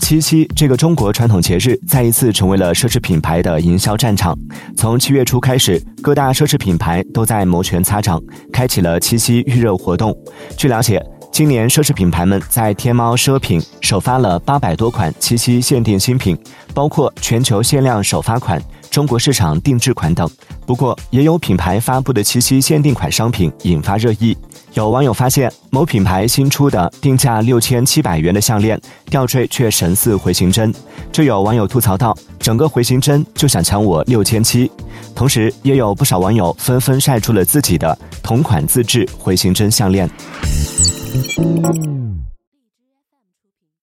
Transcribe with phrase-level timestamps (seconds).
[0.00, 4.36] 七夕这个中国传统节日再一次成为了奢侈品牌的营销战场。
[4.76, 10.14] 从七月初开始，各大奢侈品牌都在摩拳擦掌，开启了七夕预热活动。
[10.58, 11.02] 据了解，
[11.32, 16.36] 今年奢侈品牌们在天猫奢品首发了八百多款七夕限定新品，
[16.74, 20.28] 包括全球限量首发款、中国市场定制款等。
[20.66, 24.36] 不过，也有品牌发布的七夕限定款商品引发热议。
[24.74, 30.74] 有网友发现，某品牌新出的定价六千七百元的项链吊坠却神似回形针，
[31.12, 34.68] 就有网友吐槽道：“整个回形针就想抢我六千七。”
[35.14, 40.10] 同时，也有不少网友纷纷晒出了自己的同款自制回形针项链。